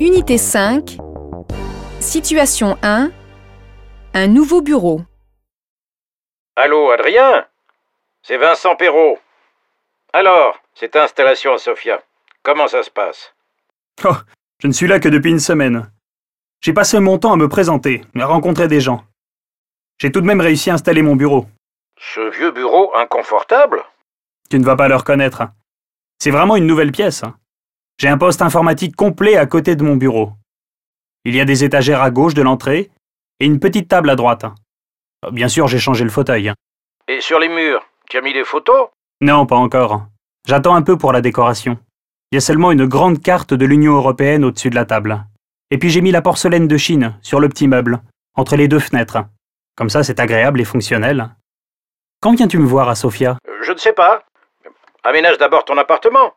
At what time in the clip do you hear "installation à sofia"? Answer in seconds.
10.96-12.02